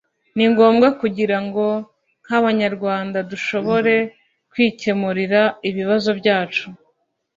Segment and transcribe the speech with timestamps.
[0.35, 1.65] ni ngombwa kugira ngo
[2.25, 3.95] nk’abanyarwanda dushobore
[4.51, 6.65] kwikemurira ibibazo byacu